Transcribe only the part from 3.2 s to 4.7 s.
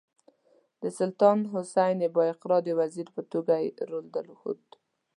توګه یې رول وښود.